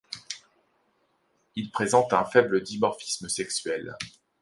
[1.55, 3.95] Il présente un faible dimorphisme sexuel.